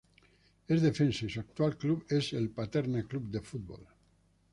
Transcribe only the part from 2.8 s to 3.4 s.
Club de